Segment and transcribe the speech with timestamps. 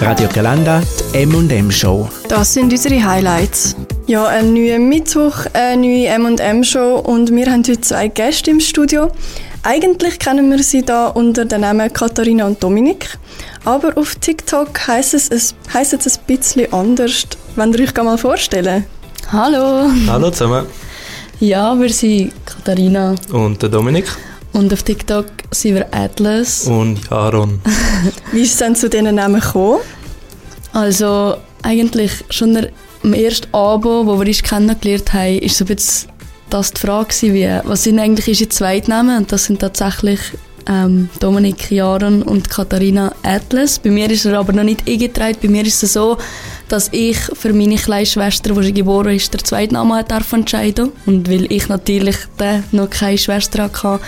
[0.00, 0.80] Radio Galanda,
[1.12, 2.08] die M&M Show.
[2.26, 3.76] Das sind unsere Highlights.
[4.06, 8.60] Ja, ein neuer Mittwoch, eine neue M&M Show und wir haben heute zwei Gäste im
[8.60, 9.10] Studio.
[9.62, 13.18] Eigentlich kennen wir sie da unter den Namen Katharina und Dominik,
[13.66, 17.26] aber auf TikTok heisst es, es, heisst es ein bisschen anders.
[17.56, 18.86] Wenn ihr euch mal vorstellen?
[19.30, 19.90] Hallo.
[20.06, 20.64] Hallo zusammen.
[21.40, 23.14] Ja, wir sind Katharina.
[23.32, 24.06] Und der Dominik.
[24.52, 26.66] Und auf TikTok sind wir Atlas.
[26.66, 27.60] Und Jaron.
[28.32, 29.80] Wie ist es denn zu diesen Namen gekommen?
[30.72, 32.66] Also, eigentlich schon
[33.02, 36.10] am ersten Abo, wo wir uns kennengelernt haben, ist so ein bisschen
[36.50, 39.18] das die Frage wie, was sind eigentlich unsere Zweitnamen?
[39.18, 40.18] Und das sind tatsächlich
[40.68, 43.78] ähm, Dominik Jaron und Katharina Atlas.
[43.78, 45.36] Bei mir ist er aber noch nicht eingetragen.
[45.40, 46.18] Bei mir ist es so,
[46.68, 51.50] dass ich für meine kleine Schwester, die geboren ist, der Zweitname darf entscheiden Und weil
[51.50, 52.16] ich natürlich
[52.72, 54.00] noch keine Schwester hatte,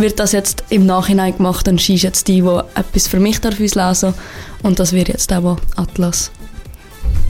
[0.00, 3.58] wird das jetzt im Nachhinein gemacht sie ist jetzt die, die etwas für mich darf
[3.74, 4.14] lesen.
[4.62, 6.30] Und das wird jetzt aber Atlas.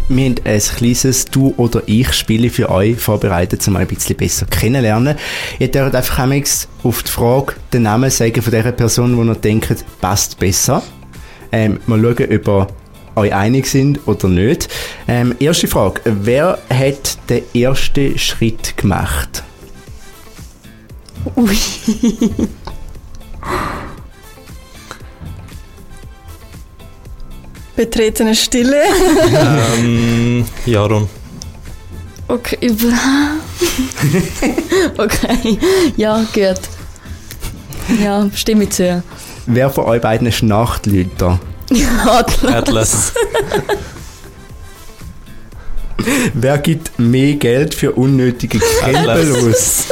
[0.08, 4.16] Wir haben ein kleines Du oder Ich Spiel für euch vorbereitet, um euch ein bisschen
[4.16, 5.16] besser kennenzulernen.
[5.58, 6.18] Ihr dürft einfach
[6.82, 10.82] auf die Frage den Namen sagen von der Person, die ihr denkt, passt besser.
[11.52, 12.66] Ähm, mal schauen, ob ihr
[13.16, 14.68] euch einig sind oder nicht.
[15.06, 16.00] Ähm, erste Frage.
[16.04, 19.44] Wer hat den ersten Schritt gemacht?
[21.36, 21.58] Ui.
[27.76, 28.82] Betretene Stille.
[29.78, 31.08] ähm, Jaron.
[32.28, 32.58] Okay.
[34.98, 35.58] okay.
[35.96, 36.60] Ja, gut.
[38.02, 39.02] Ja, stimme ich zu.
[39.46, 41.40] Wer von euch beiden ist Nachtlüter?
[42.06, 42.54] Atlas.
[42.54, 43.12] Atlas.
[46.34, 49.86] Wer gibt mehr Geld für unnötige Krempel aus?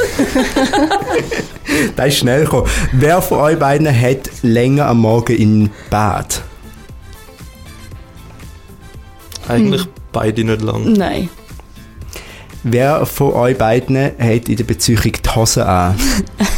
[1.96, 2.68] das ist schnell gekommen.
[2.92, 6.42] Wer von euch beiden hat länger am Morgen im Bad?
[9.48, 9.88] Eigentlich hm.
[10.12, 10.92] beide nicht lang.
[10.92, 11.28] Nein.
[12.64, 15.96] Wer von euch beiden hat in der Beziehung die Hose an?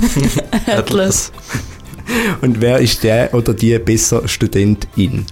[0.67, 1.31] Atlas.
[2.41, 5.27] Und wer ist der oder die besser Studentin?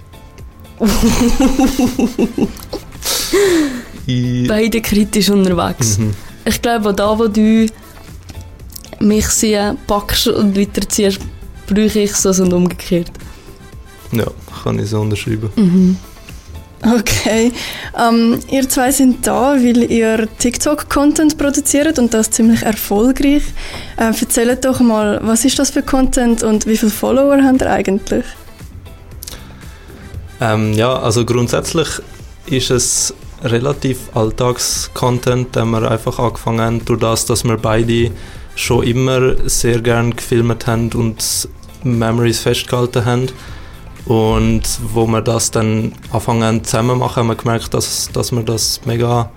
[4.47, 5.97] Beide kritisch unterwegs.
[5.97, 6.13] Mhm.
[6.45, 7.67] Ich glaube, da, wo du
[8.99, 11.19] mich sehr packst und weiterziehst,
[11.67, 13.11] brauche ich es und umgekehrt.
[14.11, 14.25] Ja,
[14.63, 15.49] kann ich so unterschreiben.
[15.55, 15.97] Mhm.
[16.81, 17.51] Okay.
[17.97, 23.43] Ähm, ihr zwei sind da, weil ihr TikTok-Content produziert und das ziemlich erfolgreich.
[23.97, 27.69] Äh, erzählt doch mal, was ist das für Content und wie viele Follower habt ihr
[27.69, 28.25] eigentlich?
[30.39, 31.89] Ähm, ja, also grundsätzlich
[32.45, 33.13] ist es
[33.43, 38.11] relativ Alltagscontent, den wir einfach angefangen haben, durch das, dass wir beide
[38.55, 41.49] schon immer sehr gern gefilmt haben und
[41.83, 43.27] Memories festgehalten haben.
[44.05, 44.63] Und
[44.93, 49.29] wo wir das dann anfangen zusammen machen, haben wir gemerkt, dass, dass wir das mega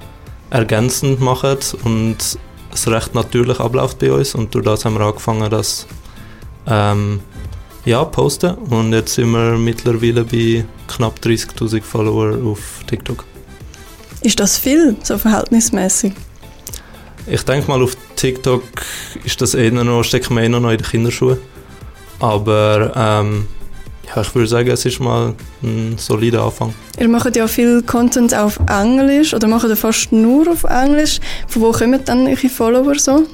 [0.51, 2.17] ergänzend machen und
[2.73, 4.35] es recht natürlich abläuft bei uns.
[4.35, 5.87] Und durch das haben wir angefangen, das
[6.67, 7.21] ähm,
[7.85, 8.55] ja, posten.
[8.55, 13.32] Und jetzt sind wir mittlerweile bei knapp 30.000 Follower auf TikTok.
[14.23, 16.13] Ist das viel, so verhältnismäßig?
[17.27, 18.63] Ich denke mal, auf TikTok
[19.25, 21.39] ist das eher noch, steckt man eher noch in den Kinderschuhen.
[22.19, 23.47] Aber ähm,
[24.15, 26.75] ja, ich würde sagen, es ist mal ein solider Anfang.
[26.99, 31.21] Ihr macht ja viel Content auf Englisch oder macht ihr fast nur auf Englisch.
[31.49, 33.25] Von wo kommen dann eure Follower so?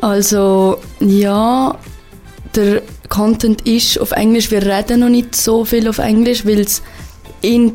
[0.00, 1.76] Also, ja,
[2.54, 4.50] der Content ist auf Englisch.
[4.50, 6.82] Wir reden noch nicht so viel auf Englisch, weil es
[7.42, 7.74] in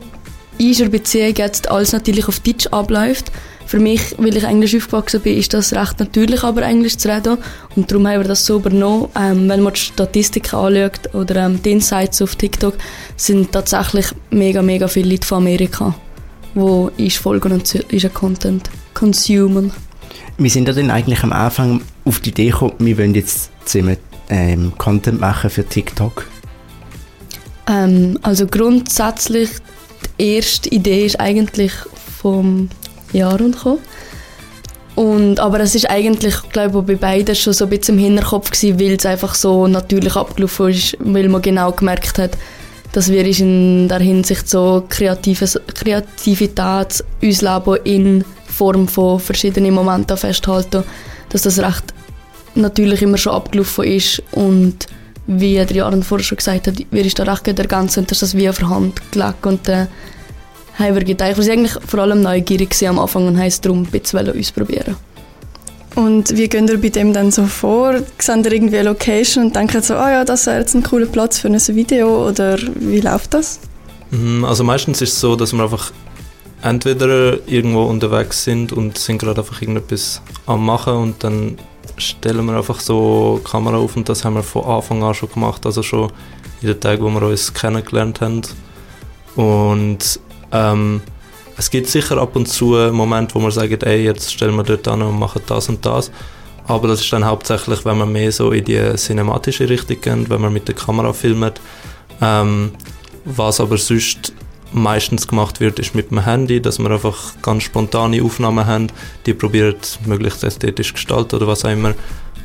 [0.60, 3.32] unserer Beziehung jetzt alles natürlich auf Deutsch abläuft.
[3.66, 7.38] Für mich, weil ich Englisch aufgewachsen bin, ist das recht natürlich, aber Englisch zu reden.
[7.76, 9.10] Und darum haben wir das so übernommen.
[9.20, 12.76] Ähm, wenn man die Statistiken anschaut oder ähm, die Insights auf TikTok,
[13.18, 15.96] sind tatsächlich mega, mega viele Leute von Amerika,
[16.56, 19.74] die uns folgen und unseren Content consumen.
[20.38, 23.98] Wir sind ja dann eigentlich am Anfang auf die Idee gekommen, wir wollen jetzt zusammen
[24.30, 26.26] ähm, Content machen für TikTok.
[27.68, 29.50] Ähm, also grundsätzlich,
[30.18, 31.72] erste Idee ist eigentlich
[32.22, 32.70] vom
[33.14, 33.80] Jahren gekommen.
[34.96, 38.50] Und, aber es ist eigentlich, glaube ich, bei beiden schon so ein bisschen im Hinterkopf
[38.50, 42.32] gewesen, weil es einfach so natürlich abgelaufen ist, weil man genau gemerkt hat,
[42.94, 50.18] dass wir in der Hinsicht so Kreatives, Kreativität uns Leben in Form von verschiedenen Momenten
[50.18, 50.84] festhalten,
[51.30, 51.94] dass das recht
[52.56, 54.88] natürlich immer schon abgelaufen ist und
[55.28, 58.36] wie der Jahren vorher schon gesagt hat, wir ist da recht ergänzt und dass das
[58.36, 59.88] wie auf der Hand gelegt und äh,
[60.80, 61.38] haben wir gedacht.
[61.38, 64.96] Wir waren eigentlich vor allem neugierig am Anfang und haben es darum ein bisschen ausprobieren
[65.98, 67.96] und wie geht ihr bei dem dann so vor?
[68.20, 71.08] Seht ihr irgendwie eine Location und denkt so, ah ja, das wäre jetzt ein cooler
[71.08, 73.60] Platz für ein Video oder wie läuft das?
[74.12, 75.92] Mm, Also meistens ist es so, dass wir einfach
[76.62, 81.58] entweder irgendwo unterwegs sind und sind gerade einfach irgendetwas am machen und dann
[81.98, 85.66] stellen wir einfach so Kamera auf und das haben wir von Anfang an schon gemacht,
[85.66, 86.12] also schon
[86.62, 88.42] in den Tagen, wo wir uns kennengelernt haben.
[89.36, 90.20] Und
[90.52, 91.02] ähm,
[91.58, 94.88] es gibt sicher ab und zu Momente, wo wir sagen, ey, jetzt stellen wir dort
[94.88, 96.12] an und machen das und das.
[96.68, 100.42] Aber das ist dann hauptsächlich, wenn wir mehr so in die cinematische Richtung gehen, wenn
[100.42, 101.54] wir mit der Kamera filmen.
[102.22, 102.72] Ähm,
[103.26, 104.34] was aber sonst
[104.78, 108.88] meistens gemacht wird, ist mit dem Handy, dass wir einfach ganz spontane Aufnahmen haben,
[109.26, 109.76] die probieren
[110.06, 111.94] möglichst ästhetisch gestalten oder was auch immer.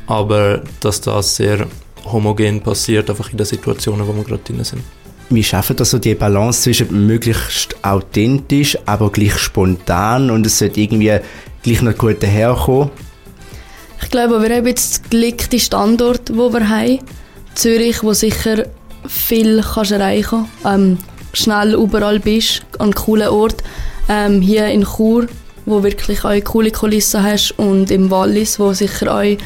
[0.07, 1.67] Aber dass das sehr
[2.05, 4.83] homogen passiert, einfach in den Situationen, wo wir gerade drin sind.
[5.29, 10.81] Wie schaffen das so die Balance zwischen möglichst authentisch, aber gleich spontan und es sollte
[10.81, 11.17] irgendwie
[11.63, 12.91] gleich noch gut daherkommen?
[14.01, 16.99] Ich glaube, wir haben jetzt gelickte Standorte, wo wir haben.
[17.55, 18.65] Zürich, wo sicher
[19.07, 20.97] viel kannst erreichen ähm,
[21.33, 23.63] schnell überall bist, an coolen Ort.
[24.07, 25.27] Ähm, hier in Chur,
[25.65, 29.37] wo wirklich auch coole Kulissen hast und im Wallis, wo sicher auch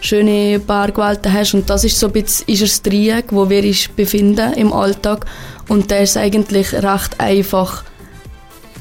[0.00, 3.88] schöne Bergwelten hast und das ist so ein bisschen ist das Dreieck, wo wir uns
[3.88, 5.24] befinden im Alltag
[5.68, 7.84] und da ist eigentlich recht einfach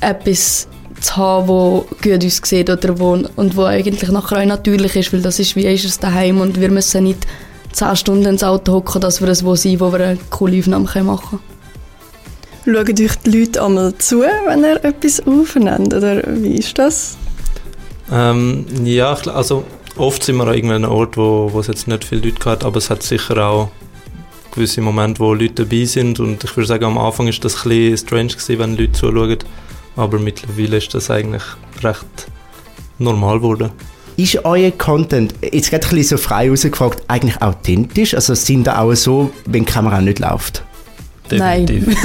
[0.02, 0.68] etwas
[1.00, 5.14] zu haben, wo gut uns sieht oder wo, und wo eigentlich nachher auch natürlich ist,
[5.14, 7.26] weil das ist wie ist es daheim und wir müssen nicht
[7.72, 10.86] 10 Stunden ins Auto hocken, dass wir es wo sind, wo wir eine coole Aufnahme
[11.04, 11.53] machen können.
[12.66, 17.18] Schauen euch die Leute einmal zu, wenn ihr etwas aufnimmt, oder wie ist das?
[18.10, 19.66] Ähm, ja, also
[19.98, 22.78] oft sind wir an irgendeinem Ort, wo, wo es jetzt nicht viele Leute hat, aber
[22.78, 23.70] es hat sicher auch
[24.54, 27.70] gewisse Momente, wo Leute dabei sind und ich würde sagen, am Anfang ist das ein
[27.70, 29.40] bisschen strange gewesen, wenn Leute zuschauen,
[29.98, 31.44] aber mittlerweile ist das eigentlich
[31.82, 32.28] recht
[32.98, 33.72] normal geworden.
[34.16, 38.14] Ist euer Content, jetzt gerade ein bisschen so frei rausgefragt, eigentlich authentisch?
[38.14, 40.64] Also sind da auch so, wenn die Kamera nicht läuft?
[41.38, 41.66] Nein.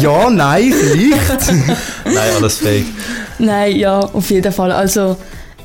[0.00, 1.52] ja, nein, vielleicht.
[2.04, 2.86] Nein, alles fake.
[3.38, 4.72] Nein, ja, auf jeden Fall.
[4.72, 5.16] Also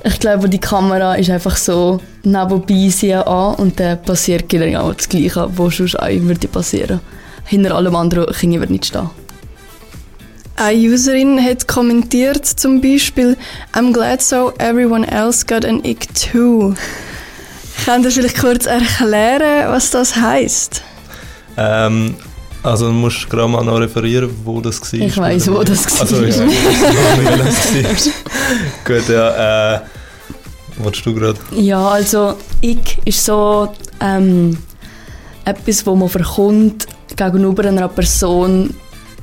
[0.03, 5.07] ich glaube, die Kamera ist einfach so nebenbei sie an und dann passiert genau das
[5.07, 6.99] Gleiche, was sonst auch würde passieren.
[7.45, 9.09] Hinter allem anderen Kinder wird nicht stehen.
[10.55, 13.37] Eine Userin hat kommentiert zum Beispiel
[13.73, 16.75] I'm glad so everyone else got an ick too.
[17.85, 20.83] Könnt ihr vielleicht kurz erklären, was das heißt?
[21.57, 22.15] Ähm,
[22.63, 24.99] also du musst gerade mal noch referieren, wo das war.
[24.99, 26.01] Ich weiss, wo das war.
[26.01, 28.13] Also, ich weiß war.
[28.99, 29.75] Gut, ja.
[29.75, 29.81] Äh,
[30.77, 31.39] willst du gerade?
[31.51, 34.57] Ja, also ich ist so ähm,
[35.45, 38.73] etwas, wo man verkommt gegenüber einer Person,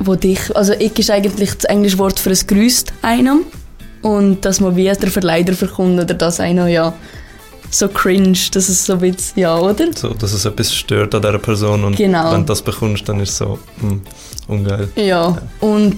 [0.00, 3.44] wo dich, also ich ist eigentlich das englische Wort für ein Grüßt einem
[4.02, 6.92] und dass man wie der Verleider verkommt oder dass einer ja
[7.70, 9.86] so cringe, dass es so bisschen, ja, oder?
[9.94, 12.32] So, dass es etwas stört an dieser Person und Genau.
[12.32, 14.00] wenn du das bekommst, dann ist es so hm,
[14.46, 14.88] ungeil.
[14.96, 15.96] Ja, und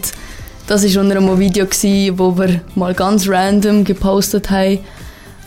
[0.66, 4.78] das war unter einem Video, gewesen, wo wir mal ganz random gepostet haben,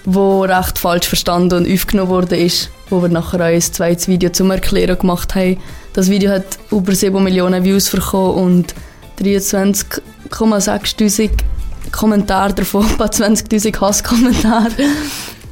[0.05, 4.29] wo recht falsch verstanden und aufgenommen worden ist, wo wir nachher auch ein zweites Video
[4.31, 5.57] zum Erklären gemacht haben.
[5.93, 8.73] Das Video hat über 7 Millionen Views bekommen und
[9.21, 11.29] 23,6'000
[11.91, 14.71] Kommentare davon, ein paar 20'000 Hasskommentare.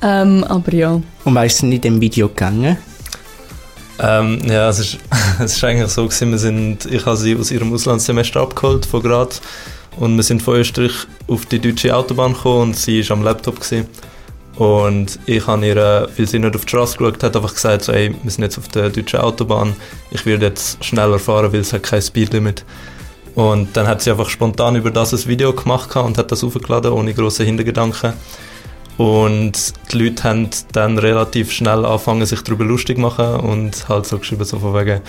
[0.01, 1.01] Ähm, aber ja.
[1.24, 2.77] Und weißt du nicht in dem Video gegangen?
[4.00, 4.98] Ähm, ja, es ist,
[5.39, 9.03] es ist eigentlich so gewesen, wir sind, ich habe sie aus ihrem Auslandssemester abgeholt von
[9.03, 9.41] Graz
[9.98, 13.60] und wir sind von Österreich auf die deutsche Autobahn gekommen und sie war am Laptop
[13.60, 13.88] gewesen.
[14.55, 17.84] und ich habe ihr, äh, weil sie nicht auf die Straße geschaut hat, einfach gesagt,
[17.84, 19.75] so, ey, wir sind jetzt auf der deutschen Autobahn,
[20.10, 22.65] ich werde jetzt schneller fahren, weil es hat kein Speedlimit.
[23.36, 26.91] Und dann hat sie einfach spontan über das ein Video gemacht und hat das aufgeladen,
[26.91, 28.13] ohne große Hintergedanken.
[28.98, 29.53] Und
[29.91, 34.19] die Leute haben dann relativ schnell angefangen, sich darüber lustig zu machen und halt so
[34.19, 35.01] geschrieben, so von wegen,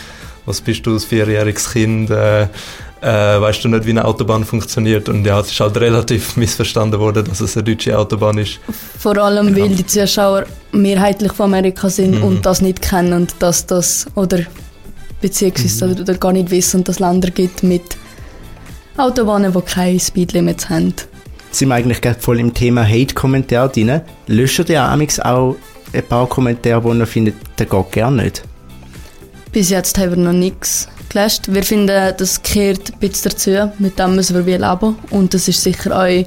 [0.47, 2.49] was bist du als vierjähriges Kind, äh, äh,
[3.03, 5.09] weißt du nicht, wie eine Autobahn funktioniert?
[5.09, 8.61] Und ja, es ist halt relativ missverstanden worden, dass es eine deutsche Autobahn ist.
[8.99, 9.67] Vor allem, Genau.
[9.69, 12.25] weil die Zuschauer mehrheitlich von Amerika sind Mhm.
[12.25, 14.39] und das nicht kennen und dass das oder
[15.21, 15.93] beziehungsweise Mhm.
[15.93, 17.83] oder, oder gar nicht wissen, dass es Länder gibt mit
[18.97, 20.95] Autobahnen, die keine Speedlimits haben.
[21.53, 24.01] Sind wir eigentlich voll im Thema Hate-Kommentar drin?
[24.27, 25.57] Löscht ihr auch
[25.93, 28.43] ein paar Kommentare, wo ihr findet, der geht gerne nicht?
[29.53, 31.53] Bis jetzt haben wir noch nichts gelöscht.
[31.53, 35.63] Wir finden, das gehört ein bisschen dazu, mit dem müssen wir leben und das ist
[35.63, 36.25] sicher auch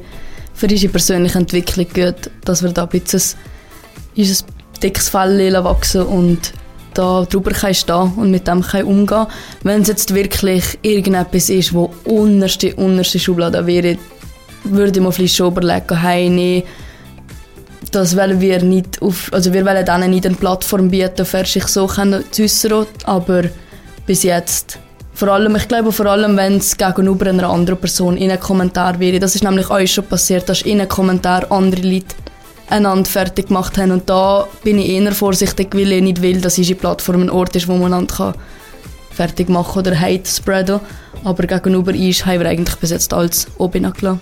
[0.54, 3.34] für unsere persönliche Entwicklung gut, dass wir da ein bisschen
[4.16, 4.46] unser
[4.84, 6.54] dickes Fell wachsen und
[6.94, 9.26] da drüber kann stehen und mit dem kann umgehen.
[9.64, 13.98] Wenn es jetzt wirklich irgendetwas ist, wo unterste, unterste Schublade wäre,
[14.66, 16.64] würde ich mir vielleicht schon überlegen, hey, nee,
[17.92, 21.68] das wollen wir nicht auf, also wir wollen denen nicht eine Plattform bieten, für sich
[21.68, 23.44] so können zu äußern, aber
[24.06, 24.80] bis jetzt
[25.16, 29.00] Vor allem, ich glaube vor allem, wenn es gegenüber einer anderen Person in einen Kommentar
[29.00, 29.18] wäre.
[29.18, 32.14] Das ist nämlich euch schon passiert, dass in einem Kommentar andere Leute
[32.70, 33.92] einander fertig gemacht haben.
[33.92, 37.56] Und da bin ich eher vorsichtig, weil ich nicht will, dass unsere Plattform ein Ort
[37.56, 38.34] ist, wo man einander
[39.12, 40.82] fertig machen oder Hate spreaden
[41.24, 44.20] Aber gegenüber uns haben wir eigentlich bis jetzt alles oben gelassen.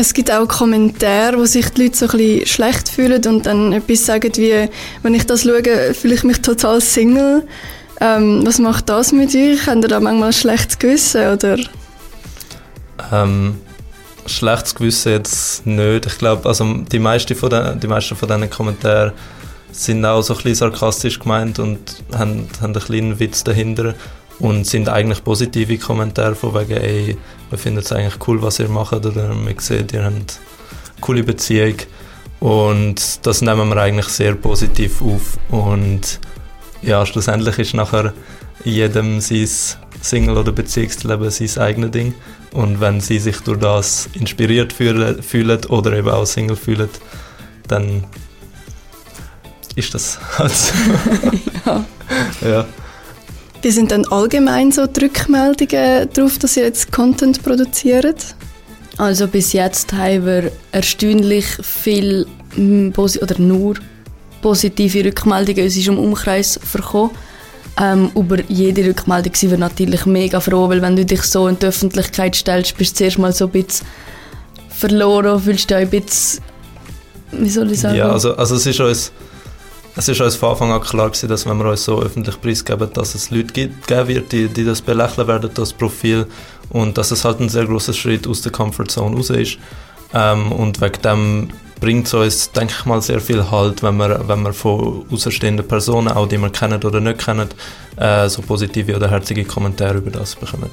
[0.00, 3.72] Es gibt auch Kommentare, wo sich die Leute so ein bisschen schlecht fühlen und dann
[3.72, 4.68] etwas sagen wie,
[5.02, 7.44] wenn ich das schaue, fühle ich mich total Single.
[8.00, 9.66] Ähm, was macht das mit euch?
[9.66, 11.58] Habt ihr da manchmal ein schlechtes Gewissen, oder?
[13.10, 13.56] Ähm,
[14.26, 16.06] schlechtes Gewissen jetzt nicht.
[16.06, 19.10] Ich glaube, also die meisten von, den, die meisten von diesen Kommentaren
[19.72, 23.96] sind auch so ein bisschen sarkastisch gemeint und haben, haben einen kleinen Witz dahinter
[24.40, 27.16] und sind eigentlich positive Kommentare von wegen, ey,
[27.50, 31.24] wir finden es eigentlich cool, was ihr macht oder wir sehen, ihr habt eine coole
[31.24, 31.74] Beziehung
[32.40, 36.20] und das nehmen wir eigentlich sehr positiv auf und
[36.82, 38.12] ja, schlussendlich ist nachher
[38.64, 39.48] jedem sein
[40.00, 42.14] Single- oder Beziehungsleben sein eigenes Ding
[42.52, 46.88] und wenn sie sich durch das inspiriert fühlen, fühlen oder eben auch Single fühlen,
[47.66, 48.04] dann
[49.74, 50.74] ist das halt so.
[51.66, 51.84] ja.
[52.42, 52.66] ja.
[53.60, 58.36] Wie sind dann allgemein so die Rückmeldungen darauf, dass ihr jetzt Content produziert?
[58.98, 63.74] Also bis jetzt haben wir erstaunlich viel oder nur
[64.42, 67.10] positive Rückmeldungen in unserem Umkreis bekommen.
[67.80, 71.58] Ähm, über jede Rückmeldung sind wir natürlich mega froh, weil wenn du dich so in
[71.58, 73.86] die Öffentlichkeit stellst, bist du zuerst mal so ein bisschen
[74.68, 76.42] verloren, fühlst du dich ein bisschen,
[77.32, 77.96] wie soll ich sagen?
[77.96, 79.12] Ja, also, also es ist uns
[79.98, 82.88] es ist uns von Anfang an klar gewesen, dass wenn wir uns so öffentlich preisgeben,
[82.94, 86.24] dass es Leute gibt, geben wird, die, die das belächeln werden, das Profil
[86.70, 89.58] und dass es halt ein sehr großer Schritt aus der Comfortzone raus ist.
[90.14, 91.48] Ähm, und wegen dem
[91.80, 95.66] bringt es uns, denke ich mal, sehr viel Halt, wenn wir, wenn wir von außerstehenden
[95.66, 97.48] Personen, auch die wir kennen oder nicht kennen,
[97.96, 100.70] äh, so positive oder herzige Kommentare über das bekommen.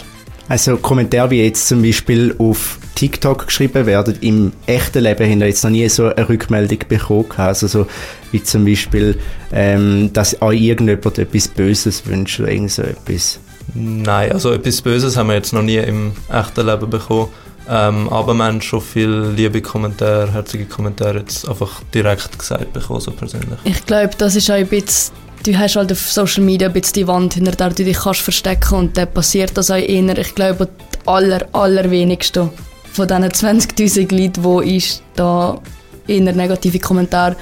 [0.48, 5.48] Also Kommentare wie jetzt zum Beispiel auf TikTok geschrieben werden, im echten Leben haben wir
[5.48, 7.25] jetzt noch nie so eine Rückmeldung bekommen.
[7.38, 7.88] Also so
[8.32, 9.18] wie zum Beispiel,
[9.52, 13.40] ähm, dass euch irgendjemand etwas Böses wünscht oder irgend so etwas.
[13.74, 17.30] Nein, also etwas Böses haben wir jetzt noch nie im echten Leben bekommen.
[17.68, 23.00] Ähm, aber wir haben schon viele liebe Kommentare, herzige Kommentare jetzt einfach direkt gesagt bekommen,
[23.00, 23.58] so persönlich.
[23.64, 26.94] Ich glaube, das ist auch ein bisschen du hast halt auf Social Media ein bisschen
[26.94, 30.18] die Wand, hinter der du dich kannst verstecken und dann passiert das auch eher.
[30.18, 32.50] Ich glaube, die aller, allerwenigsten
[32.92, 35.60] von diesen 20'000 Leuten, die ich da
[36.08, 37.36] eher negative Kommentare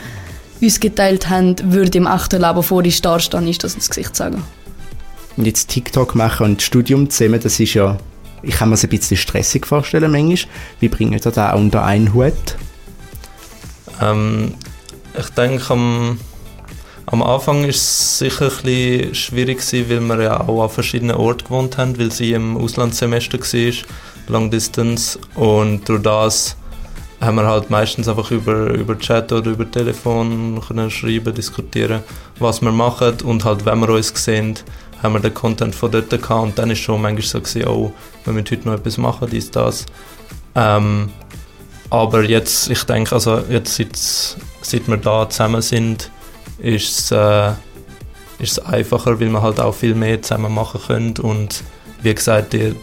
[0.62, 4.43] uns geteilt haben, würde im echten Leben vor dir stehen, ist das ins Gesicht sagen.
[5.36, 7.98] Und jetzt TikTok machen und Studium zusammen, das ist ja,
[8.43, 10.53] ich kann mir es ein bisschen stressig vorstellen manchmal.
[10.79, 12.33] Wie bringen ihr das unter einen Hut?
[14.01, 14.53] Ähm,
[15.17, 16.17] ich denke, am
[17.05, 21.45] am Anfang war es sicher ein bisschen schwierig weil wir ja auch an verschiedenen Orten
[21.45, 23.74] gewohnt haben, weil sie im Auslandssemester war,
[24.27, 25.19] Long Distance.
[25.36, 26.55] Und durch das
[27.19, 32.03] haben wir halt meistens einfach über, über Chat oder über Telefon können schreiben, diskutieren,
[32.39, 33.17] was wir machen.
[33.24, 34.55] Und halt, wenn wir uns sehen,
[35.01, 36.43] haben wir den Content von dort gehabt.
[36.43, 37.91] Und dann ist schon manchmal so gewesen, oh,
[38.24, 39.86] wir müssen heute noch etwas machen, dies, das.
[40.55, 41.10] Ähm,
[41.89, 46.10] aber jetzt, ich denke, also jetzt, seit, seit wir da zusammen sind,
[46.60, 47.51] ist es, äh,
[48.39, 51.63] ist es einfacher, weil man halt auch viel mehr zusammen machen können und
[52.01, 52.75] wie gesagt, die,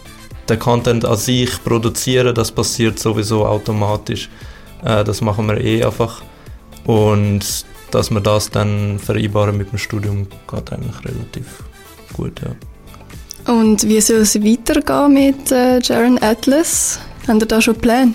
[0.49, 4.29] der Content an sich produzieren, das passiert sowieso automatisch.
[4.85, 6.23] Äh, das machen wir eh einfach
[6.85, 7.41] und
[7.91, 11.65] dass wir das dann vereinbaren mit dem Studium geht eigentlich relativ
[12.13, 12.55] gut, ja.
[13.53, 17.01] Und wie soll es weitergehen mit äh, Jaren Atlas?
[17.27, 18.15] Haben ihr da schon Pläne?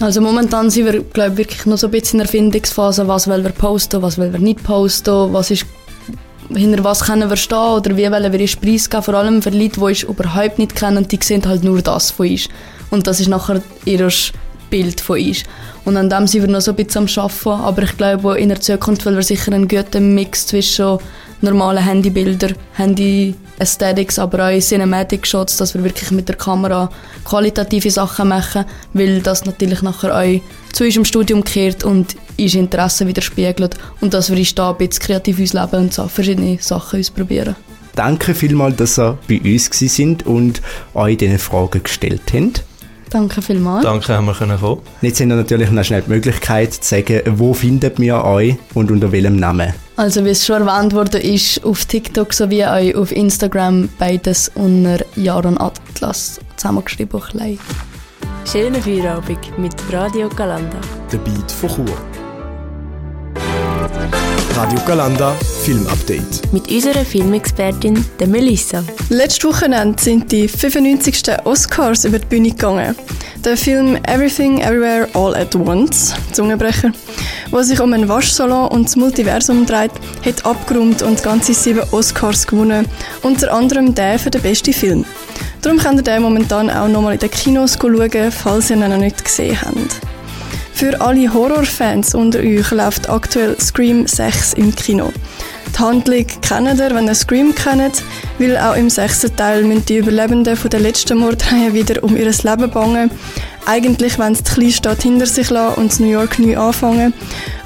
[0.00, 3.44] Also momentan sind wir, glaube wirklich noch so ein bisschen in der Erfindungsphase, was wollen
[3.44, 5.66] wir posten, was wollen wir nicht posten, was ist,
[6.48, 9.74] hinter was können wir stehen oder wie wollen wir uns preisgeben, vor allem für Leute,
[9.74, 12.48] die uns überhaupt nicht kennen, die sehen halt nur das von uns.
[12.90, 14.08] Und das ist nachher ihr
[14.70, 15.42] Bild von uns.
[15.84, 18.48] Und an dem sind wir noch so ein bisschen am Arbeiten, aber ich glaube, in
[18.48, 20.98] der Zukunft wollen wir sicher einen guten Mix zwischen
[21.42, 26.90] normalen Handybildern, Handy Aesthetics, aber auch Cinematic Shots, dass wir wirklich mit der Kamera
[27.24, 28.64] qualitative Sachen machen,
[28.94, 30.40] weil das natürlich nachher auch
[30.72, 35.02] zu unserem Studium kehrt und unser Interesse widerspiegelt und dass wir uns da ein bisschen
[35.02, 37.54] kreativ ausleben und so verschiedene Sachen ausprobieren.
[37.94, 40.62] Danke vielmals, dass ihr bei uns sind und
[40.94, 42.64] euch diese Fragen gestellt habt.
[43.10, 43.82] Danke vielmals.
[43.82, 44.82] Danke, haben wir können kommen.
[45.02, 48.90] Jetzt haben wir natürlich noch schnell die Möglichkeit zu sagen, wo findet wir euch und
[48.90, 49.74] unter welchem Namen?
[50.00, 55.04] Also wie es schon erwähnt wurde, ist auf TikTok sowie auch auf Instagram beides unter
[55.14, 57.20] Jaron Atlas zusammengeschrieben.
[57.20, 57.58] Klein.
[58.50, 60.78] Schönen Feierabend mit Radio Galanda.
[61.12, 61.98] Der Beat von Chur.
[64.56, 65.32] Radio Galanda
[65.64, 66.50] Film Update.
[66.50, 68.82] Mit unserer Filmexpertin, der Melissa.
[69.10, 71.44] Letztes Wochenende sind die 95.
[71.44, 72.96] Oscars über die Bühne gegangen.
[73.44, 76.92] Der Film Everything Everywhere All at Once, Zungenbrecher,
[77.50, 79.92] wo sich um einen Waschsalon und das Multiversum dreht,
[80.26, 82.86] hat abgerundet und ganze sieben Oscars gewonnen,
[83.22, 85.06] unter anderem der für den besten Film.
[85.62, 88.98] Darum könnt ihr den momentan auch nochmal in den Kinos schauen, falls ihr ihn noch
[88.98, 90.00] nicht gesehen habt.
[90.74, 95.12] Für alle Horrorfans unter euch läuft aktuell Scream 6 im Kino.
[95.74, 98.02] Die Handlung kennt ihr, wenn ihr Scream kennt,
[98.38, 102.30] weil auch im sechsten Teil müssen die Überlebenden von der letzten Mordreihe wieder um ihr
[102.30, 103.10] Leben bangen.
[103.66, 107.12] Eigentlich wollen sie die Kleinstadt hinter sich lassen und New York neu anfangen.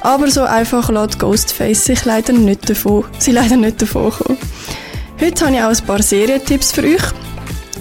[0.00, 4.38] Aber so einfach lässt Ghostface sich leider nicht davon, sie leider nicht davon kommen.
[5.20, 7.02] Heute habe ich auch ein paar Serientipps für euch.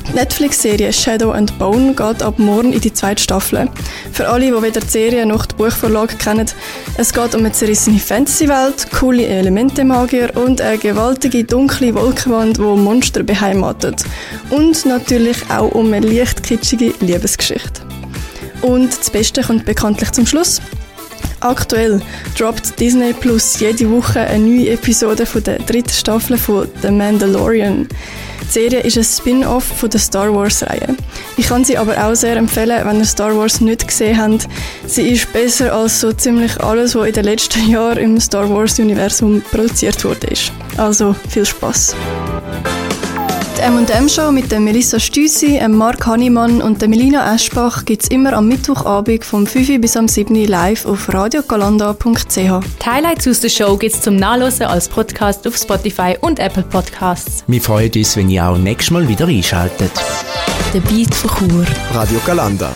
[0.08, 3.70] Die Netflix-Serie Shadow and Bone geht ab morgen in die zweite Staffel.
[4.12, 6.46] Für alle, die weder die Serie noch die Buchvorlage kennen,
[6.98, 13.24] es geht um eine zerrissene Fantasy-Welt, coole Elemente-Magier und eine gewaltige dunkle Wolkenwand, die Monster
[13.24, 14.04] beheimatet.
[14.50, 17.82] Und natürlich auch um eine leicht kitschige Liebesgeschichte.
[18.62, 20.62] Und das Beste kommt bekanntlich zum Schluss.
[21.42, 22.02] Aktuell
[22.38, 27.88] droppt Disney Plus jede Woche eine neue Episode von der dritten Staffel von The Mandalorian.
[28.54, 30.96] Die Serie ist ein Spin-off von der Star Wars-Reihe.
[31.38, 34.48] Ich kann sie aber auch sehr empfehlen, wenn ihr Star Wars nicht gesehen habt.
[34.86, 39.42] Sie ist besser als so ziemlich alles, was in den letzten Jahren im Star Wars-Universum
[39.50, 40.28] produziert wurde.
[40.78, 41.96] Also viel Spaß!
[43.64, 48.10] Die M&M Show mit der Melissa Stüssi, Mark Hannemann und der Melina Eschbach gibt es
[48.10, 52.36] immer am Mittwochabend vom 5 bis am 7 live auf radiogalanda.ch.
[52.36, 56.64] Die Highlights aus der Show gibt es zum Nachlesen als Podcast auf Spotify und Apple
[56.64, 57.46] Podcasts.
[57.48, 59.94] Wir freuen uns, wenn ihr auch nächstes Mal wieder einschaltet.
[60.74, 61.66] Der Beat von Chur.
[61.94, 62.76] Radio Galanda.